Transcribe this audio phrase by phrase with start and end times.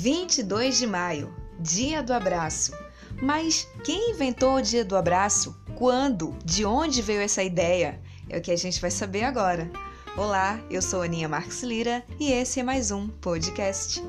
[0.00, 2.72] 22 de maio, Dia do Abraço.
[3.20, 5.54] Mas quem inventou o Dia do Abraço?
[5.74, 6.34] Quando?
[6.42, 8.00] De onde veio essa ideia?
[8.26, 9.70] É o que a gente vai saber agora.
[10.16, 14.02] Olá, eu sou Aninha Marques Lira e esse é mais um podcast.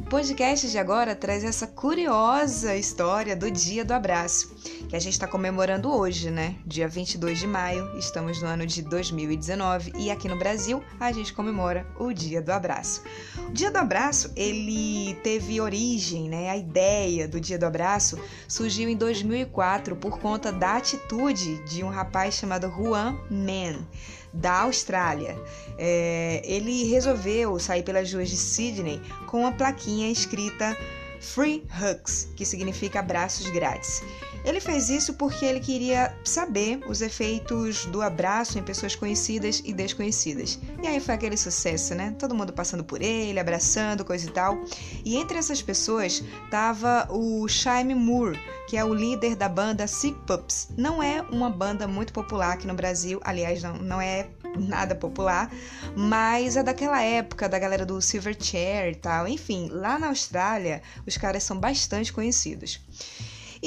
[0.00, 4.54] O podcast de agora traz essa curiosa história do Dia do Abraço,
[4.88, 6.56] que a gente está comemorando hoje, né?
[6.64, 11.32] Dia 22 de maio, estamos no ano de 2019 e aqui no Brasil a gente
[11.32, 13.02] comemora o Dia do Abraço.
[13.48, 16.50] O Dia do Abraço, ele teve origem, né?
[16.50, 21.88] A ideia do Dia do Abraço surgiu em 2004 por conta da atitude de um
[21.88, 23.84] rapaz chamado Juan Mann
[24.32, 25.36] da Austrália.
[25.78, 30.76] É, ele resolveu sair pelas ruas de Sydney com uma plaquinha escrita
[31.20, 34.02] Free Hugs, que significa abraços grátis.
[34.46, 39.72] Ele fez isso porque ele queria saber os efeitos do abraço em pessoas conhecidas e
[39.72, 40.56] desconhecidas.
[40.80, 42.14] E aí foi aquele sucesso, né?
[42.16, 44.62] Todo mundo passando por ele, abraçando, coisa e tal.
[45.04, 50.16] E entre essas pessoas tava o Shaime Moore, que é o líder da banda Sick
[50.24, 50.68] Pups.
[50.76, 55.50] Não é uma banda muito popular aqui no Brasil, aliás, não, não é nada popular,
[55.96, 59.26] mas é daquela época da galera do Silverchair e tal.
[59.26, 62.80] Enfim, lá na Austrália, os caras são bastante conhecidos.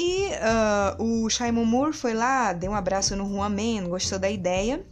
[0.02, 0.30] E
[0.98, 4.82] uh, o Simon Moore foi lá, deu um abraço no Juan Man, gostou da ideia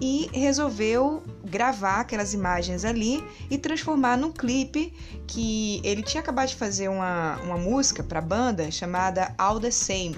[0.00, 4.92] e resolveu gravar aquelas imagens ali e transformar num clipe
[5.24, 9.70] que ele tinha acabado de fazer uma, uma música para a banda chamada All the
[9.70, 10.16] Same.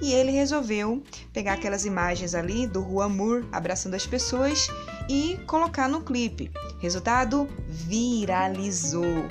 [0.00, 1.02] E ele resolveu
[1.32, 4.68] pegar aquelas imagens ali do Juan Moore abraçando as pessoas
[5.08, 6.52] e colocar no clipe.
[6.78, 9.26] Resultado: viralizou.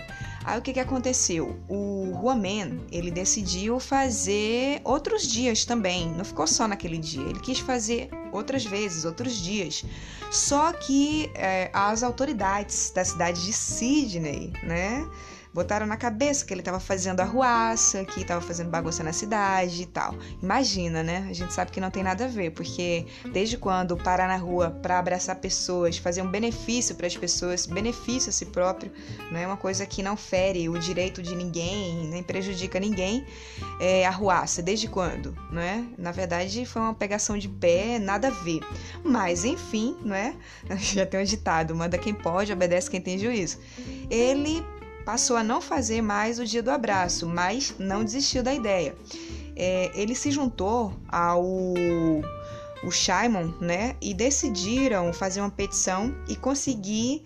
[0.48, 1.60] Aí o que, que aconteceu?
[1.68, 7.60] O Juamen, ele decidiu fazer outros dias também, não ficou só naquele dia, ele quis
[7.60, 9.84] fazer outras vezes, outros dias.
[10.32, 15.06] Só que é, as autoridades da cidade de Sydney, né,
[15.58, 19.86] botaram na cabeça que ele estava fazendo arruaça, que estava fazendo bagunça na cidade e
[19.88, 20.14] tal.
[20.40, 21.26] Imagina, né?
[21.28, 24.70] A gente sabe que não tem nada a ver, porque desde quando parar na rua
[24.70, 28.92] para abraçar pessoas, fazer um benefício para as pessoas, benefício a si próprio,
[29.32, 33.26] não é uma coisa que não fere o direito de ninguém, nem prejudica ninguém,
[33.82, 34.62] é arruaça.
[34.62, 35.84] Desde quando, não é?
[35.98, 38.60] Na verdade, foi uma pegação de pé, nada a ver.
[39.04, 40.36] Mas, enfim, não é?
[40.78, 43.58] Já tem um ditado: manda quem pode, obedece quem tem juízo.
[44.08, 44.64] Ele
[45.08, 48.94] passou a não fazer mais o dia do abraço, mas não desistiu da ideia.
[49.56, 51.42] É, ele se juntou ao
[52.84, 53.96] o Shimon, né?
[54.02, 57.24] E decidiram fazer uma petição e conseguir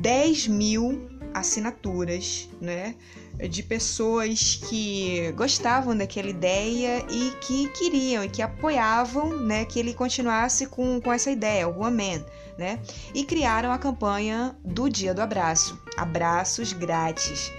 [0.00, 2.94] 10 mil assinaturas, né?
[3.38, 9.64] De pessoas que gostavam daquela ideia e que queriam e que apoiavam, né?
[9.64, 12.24] Que ele continuasse com, com essa ideia, o Woman
[12.56, 12.78] né?
[13.14, 17.52] E criaram a campanha do Dia do Abraço, abraços grátis.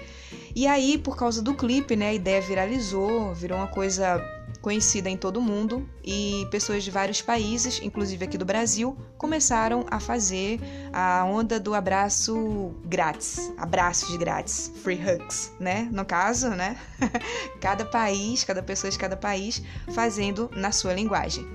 [0.55, 4.19] E aí, por causa do clipe, né, a ideia viralizou, virou uma coisa
[4.61, 9.85] conhecida em todo o mundo e pessoas de vários países, inclusive aqui do Brasil, começaram
[9.89, 10.59] a fazer
[10.93, 15.87] a onda do abraço grátis, abraços grátis, free hugs, né?
[15.91, 16.77] No caso, né?
[17.61, 19.61] cada país, cada pessoa de cada país
[19.93, 21.47] fazendo na sua linguagem.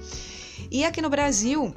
[0.70, 1.74] E aqui no Brasil,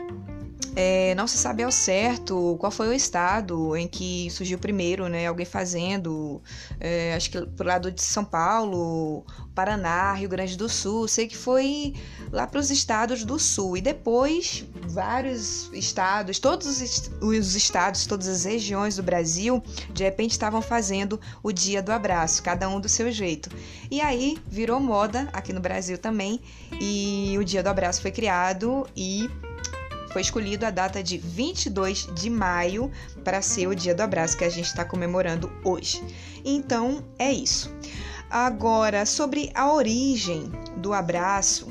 [0.75, 5.27] é, não se sabe ao certo qual foi o estado em que surgiu primeiro, né?
[5.27, 6.41] Alguém fazendo,
[6.79, 11.07] é, acho que pro lado de São Paulo, Paraná, Rio Grande do Sul.
[11.07, 11.93] Sei que foi
[12.31, 13.77] lá para os estados do Sul.
[13.77, 16.81] E depois, vários estados, todos
[17.21, 19.61] os estados, todas as regiões do Brasil,
[19.93, 23.49] de repente estavam fazendo o Dia do Abraço, cada um do seu jeito.
[23.91, 26.39] E aí virou moda aqui no Brasil também.
[26.81, 29.29] E o Dia do Abraço foi criado e
[30.13, 32.91] foi escolhido a data de 22 de maio
[33.23, 36.01] para ser o Dia do Abraço que a gente está comemorando hoje.
[36.45, 37.73] Então é isso.
[38.29, 41.67] Agora, sobre a origem do abraço,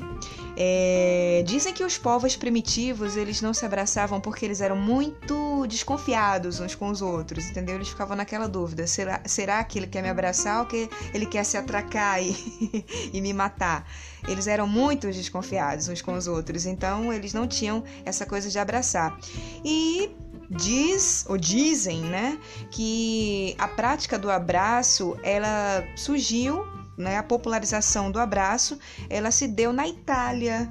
[0.55, 6.59] é, dizem que os povos primitivos eles não se abraçavam porque eles eram muito desconfiados
[6.59, 7.75] uns com os outros, entendeu?
[7.75, 11.43] Eles ficavam naquela dúvida: será, será que ele quer me abraçar ou que ele quer
[11.43, 12.35] se atracar e,
[13.11, 13.87] e me matar?
[14.27, 18.59] Eles eram muito desconfiados uns com os outros, então eles não tinham essa coisa de
[18.59, 19.17] abraçar.
[19.65, 20.11] E
[20.49, 22.37] diz ou dizem, né,
[22.69, 26.65] que a prática do abraço ela surgiu
[26.97, 28.77] né, a popularização do abraço,
[29.09, 30.69] ela se deu na Itália,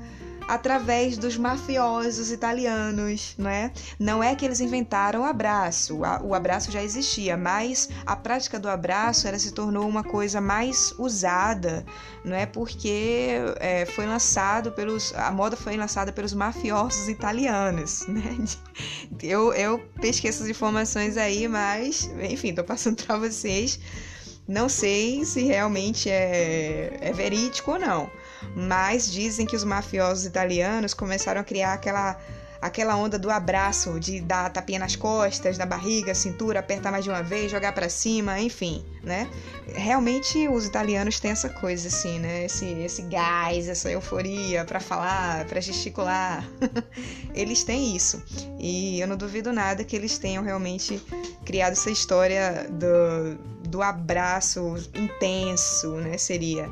[0.49, 3.73] através dos mafiosos italianos, não é?
[3.99, 8.69] Não é que eles inventaram o abraço, o abraço já existia, mas a prática do
[8.69, 11.85] abraço ela se tornou uma coisa mais usada,
[12.25, 12.47] não é?
[12.47, 13.31] Porque
[13.61, 18.37] é, foi lançado pelos, a moda foi lançada pelos mafiosos italianos, né?
[19.23, 23.79] Eu, eu pesquei essas informações aí, mas enfim, tô passando para vocês.
[24.47, 28.11] Não sei se realmente é, é verídico ou não
[28.55, 32.19] mas dizem que os mafiosos italianos começaram a criar aquela
[32.63, 37.11] aquela onda do abraço, de dar tapinha nas costas, na barriga, cintura, apertar mais de
[37.11, 39.29] uma vez, jogar para cima, enfim, né?
[39.75, 42.45] Realmente os italianos têm essa coisa assim, né?
[42.45, 46.49] Esse, esse gás, essa euforia para falar, para gesticular.
[47.35, 48.23] eles têm isso.
[48.61, 51.03] E eu não duvido nada que eles tenham realmente
[51.45, 56.17] criado essa história do, do abraço intenso, né?
[56.17, 56.71] Seria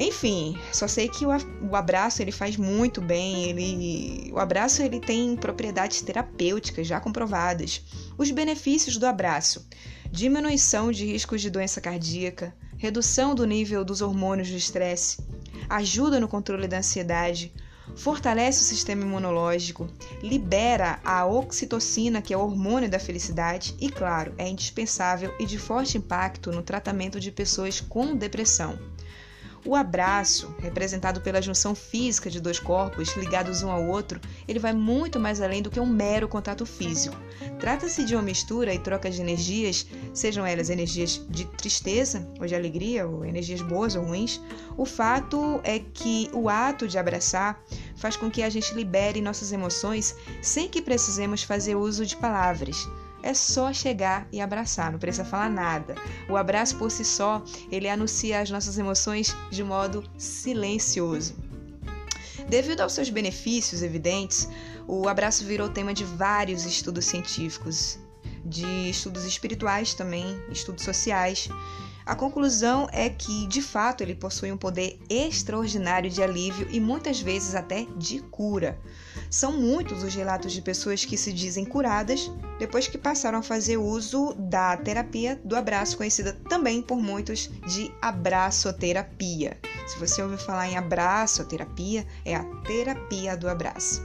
[0.00, 1.30] enfim, só sei que o,
[1.70, 7.82] o abraço ele faz muito bem, ele, o abraço ele tem propriedades terapêuticas já comprovadas.
[8.16, 9.68] Os benefícios do abraço:
[10.10, 15.18] diminuição de riscos de doença cardíaca, redução do nível dos hormônios do estresse,
[15.68, 17.52] ajuda no controle da ansiedade,
[17.94, 19.86] fortalece o sistema imunológico,
[20.22, 25.58] libera a oxitocina, que é o hormônio da felicidade, e, claro, é indispensável e de
[25.58, 28.78] forte impacto no tratamento de pessoas com depressão.
[29.64, 34.18] O abraço, representado pela junção física de dois corpos ligados um ao outro,
[34.48, 37.16] ele vai muito mais além do que um mero contato físico.
[37.58, 42.54] Trata-se de uma mistura e troca de energias, sejam elas energias de tristeza ou de
[42.54, 44.40] alegria, ou energias boas ou ruins.
[44.78, 47.62] O fato é que o ato de abraçar
[47.96, 52.88] faz com que a gente libere nossas emoções sem que precisemos fazer uso de palavras.
[53.22, 55.94] É só chegar e abraçar, não precisa falar nada.
[56.28, 61.34] O abraço por si só, ele anuncia as nossas emoções de modo silencioso.
[62.48, 64.48] Devido aos seus benefícios evidentes,
[64.88, 67.98] o abraço virou tema de vários estudos científicos,
[68.44, 71.48] de estudos espirituais também, estudos sociais.
[72.04, 77.20] A conclusão é que, de fato, ele possui um poder extraordinário de alívio e muitas
[77.20, 78.80] vezes até de cura.
[79.30, 82.28] São muitos os relatos de pessoas que se dizem curadas
[82.58, 87.94] depois que passaram a fazer uso da terapia do abraço, conhecida também por muitos de
[88.02, 89.56] abraçoterapia.
[89.86, 94.02] Se você ouvir falar em abraçoterapia, é a terapia do abraço.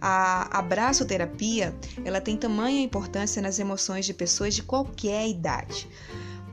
[0.00, 5.88] A abraçoterapia, ela tem tamanha importância nas emoções de pessoas de qualquer idade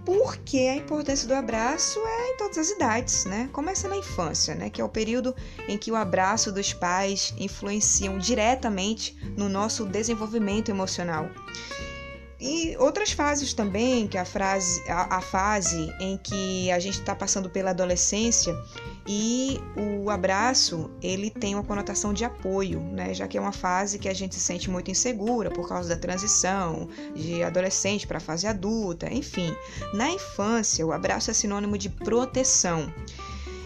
[0.06, 3.50] porque a importância do abraço é em todas as idades, né?
[3.54, 4.70] Começa na infância, né?
[4.70, 5.36] Que é o período
[5.68, 11.30] em que o abraço dos pais influenciam diretamente no nosso desenvolvimento emocional.
[12.40, 17.00] E outras fases também, que é a, frase, a, a fase em que a gente
[17.00, 18.54] está passando pela adolescência
[19.06, 19.60] e
[20.04, 23.14] o abraço ele tem uma conotação de apoio, né?
[23.14, 25.98] Já que é uma fase que a gente se sente muito insegura por causa da
[25.98, 29.54] transição de adolescente para a fase adulta, enfim.
[29.94, 32.92] Na infância, o abraço é sinônimo de proteção.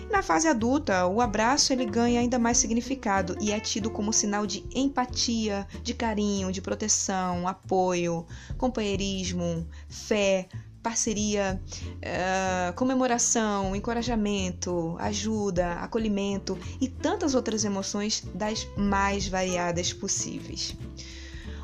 [0.09, 4.47] Na fase adulta, o abraço ele ganha ainda mais significado e é tido como sinal
[4.47, 8.25] de empatia, de carinho, de proteção, apoio,
[8.57, 10.47] companheirismo, fé,
[10.87, 20.73] parceria, uh, comemoração, encorajamento, ajuda, acolhimento e tantas outras emoções das mais variadas possíveis.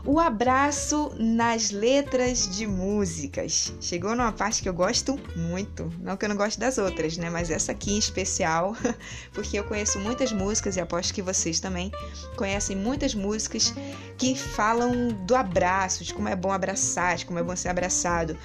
[0.06, 3.74] O abraço nas letras de músicas.
[3.80, 5.90] Chegou numa parte que eu gosto muito.
[6.02, 7.30] Não que eu não goste das outras, né?
[7.30, 8.76] Mas essa aqui em especial,
[9.32, 11.90] porque eu conheço muitas músicas e aposto que vocês também
[12.36, 13.74] conhecem muitas músicas
[14.18, 18.38] que falam do abraço, de como é bom abraçar, de como é bom ser abraçado.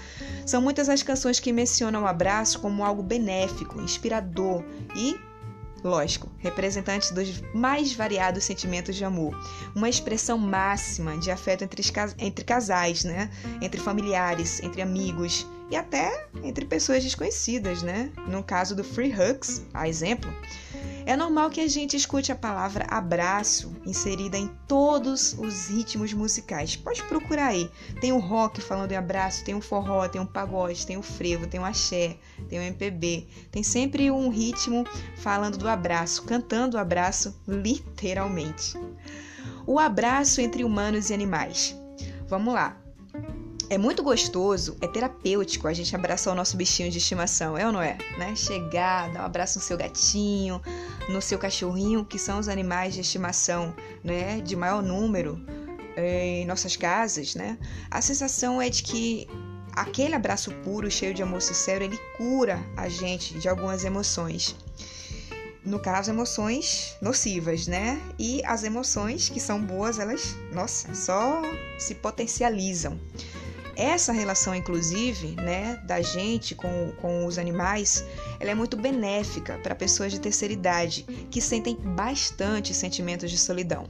[0.47, 4.63] São muitas as canções que mencionam o abraço como algo benéfico, inspirador
[4.95, 5.19] e
[5.83, 9.35] lógico, representantes dos mais variados sentimentos de amor,
[9.75, 11.83] uma expressão máxima de afeto entre,
[12.19, 13.31] entre casais, né?
[13.61, 18.11] entre familiares, entre amigos e até entre pessoas desconhecidas, né?
[18.27, 20.33] No caso do Free Hugs, a exemplo,
[21.09, 26.77] é normal que a gente escute a palavra abraço inserida em todos os ritmos musicais.
[26.77, 27.71] Pode procurar aí.
[27.99, 31.47] Tem o rock falando em abraço, tem o forró, tem o pagode, tem o frevo,
[31.47, 32.19] tem o axé,
[32.51, 33.27] tem o MPB.
[33.51, 34.85] Tem sempre um ritmo
[35.17, 38.79] falando do abraço, cantando o abraço literalmente.
[39.67, 41.75] O abraço entre humanos e animais.
[42.29, 42.77] Vamos lá.
[43.71, 47.73] É muito gostoso, é terapêutico a gente abraçar o nosso bichinho de estimação, é ou
[47.73, 47.99] não é?
[48.17, 48.35] Né?
[48.35, 50.63] Chegar, dar um abraço no seu gatinho,
[51.07, 55.39] no seu cachorrinho, que são os animais de estimação né, de maior número
[55.97, 57.59] é, em nossas casas, né?
[57.91, 59.29] A sensação é de que
[59.73, 64.57] aquele abraço puro, cheio de amor sincero, ele cura a gente de algumas emoções.
[65.63, 68.01] no caso, emoções nocivas, né?
[68.19, 71.43] E as emoções que são boas, elas, nossa, só
[71.79, 72.99] se potencializam.
[73.79, 78.05] Essa relação, inclusive, né, da gente com, com os animais,
[78.41, 83.89] ela é muito benéfica para pessoas de terceira idade que sentem bastante sentimentos de solidão.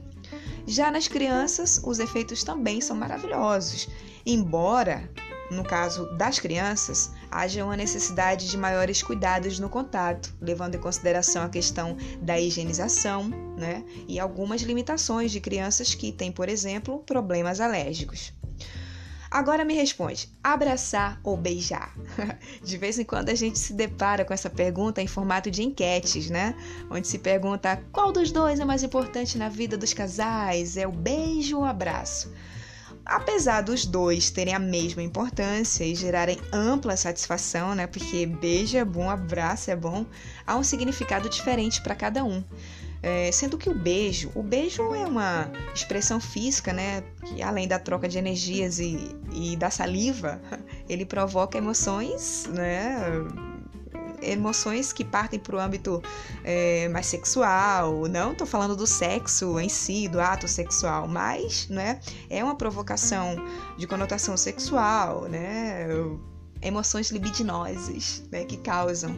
[0.67, 3.89] Já nas crianças, os efeitos também são maravilhosos,
[4.23, 5.09] embora
[5.49, 11.41] no caso das crianças, haja uma necessidade de maiores cuidados no contato, levando em consideração
[11.41, 13.27] a questão da higienização
[13.57, 18.31] né, e algumas limitações de crianças que têm, por exemplo, problemas alérgicos.
[19.31, 21.93] Agora me responde: abraçar ou beijar?
[22.63, 26.29] De vez em quando a gente se depara com essa pergunta em formato de enquetes,
[26.29, 26.55] né?
[26.89, 30.91] Onde se pergunta qual dos dois é mais importante na vida dos casais: é o
[30.91, 32.33] beijo ou o abraço?
[33.05, 37.87] Apesar dos dois terem a mesma importância e gerarem ampla satisfação, né?
[37.87, 40.05] Porque beijo é bom, abraço é bom,
[40.45, 42.43] há um significado diferente para cada um.
[43.01, 47.01] É, sendo que o beijo, o beijo é uma expressão física, né?
[47.25, 50.41] Que além da troca de energias e, e da saliva,
[50.89, 52.97] ele provoca emoções, né?
[54.21, 56.03] Emoções que partem para o âmbito
[56.43, 58.05] é, mais sexual.
[58.09, 63.37] Não estou falando do sexo em si, do ato sexual, mas né, é uma provocação
[63.77, 65.87] de conotação sexual, né?
[66.61, 69.15] Emoções libidinosas né, que causam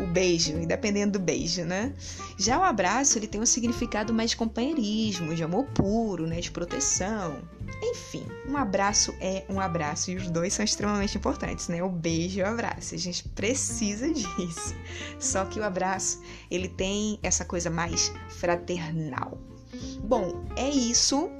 [0.00, 1.92] o beijo, e dependendo do beijo, né?
[2.38, 6.40] Já o abraço, ele tem um significado mais de companheirismo, de amor puro, né?
[6.40, 7.42] De proteção.
[7.82, 11.82] Enfim, um abraço é um abraço e os dois são extremamente importantes, né?
[11.82, 12.94] O beijo e o abraço.
[12.94, 14.74] A gente precisa disso.
[15.18, 19.38] Só que o abraço, ele tem essa coisa mais fraternal.
[20.02, 21.30] Bom, é isso,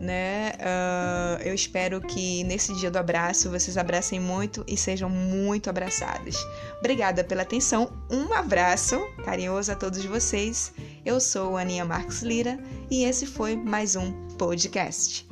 [0.00, 0.52] né?
[0.58, 6.36] Uh, eu espero que nesse dia do abraço vocês abracem muito e sejam muito abraçadas.
[6.78, 10.72] Obrigada pela atenção, um abraço carinhoso a todos vocês.
[11.04, 12.58] Eu sou Aninha Marques Lira
[12.90, 15.27] e esse foi mais um podcast.